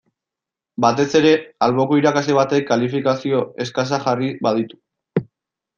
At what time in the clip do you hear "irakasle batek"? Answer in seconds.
2.01-2.67